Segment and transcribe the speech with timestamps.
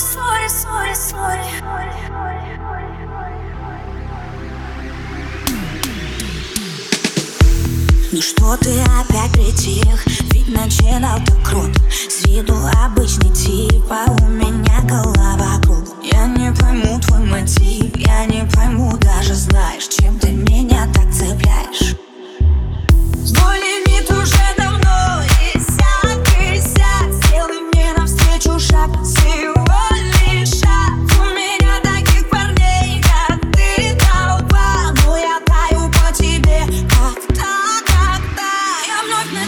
[0.00, 1.92] Sorry, sorry, sorry, sorry.
[8.10, 10.06] Ну что ты опять притих?
[10.32, 16.52] Ведь начинал так круто С виду обычный тип, а у меня голова круг Я не
[16.52, 20.18] пойму твой мотив, я не пойму даже знаешь, чем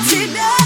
[0.02, 0.63] тебя.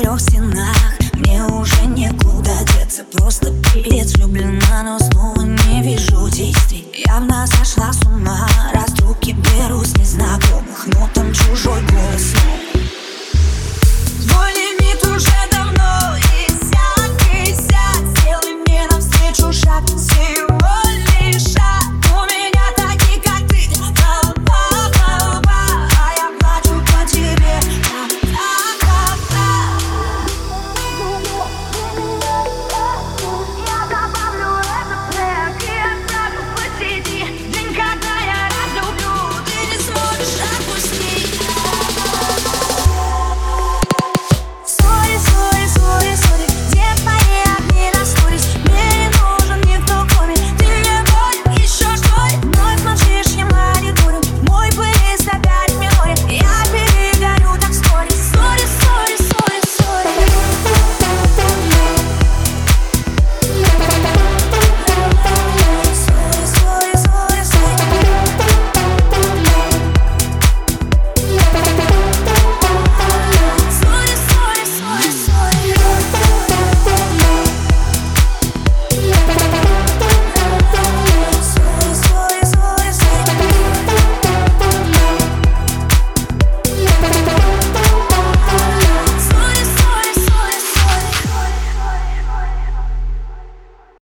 [0.00, 0.76] трех стенах
[1.14, 3.04] Мне уже некуда деться.
[3.12, 5.19] Просто пипец влюблена, но снова